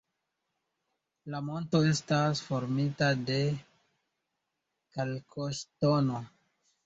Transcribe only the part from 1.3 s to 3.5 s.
La monto estas formita de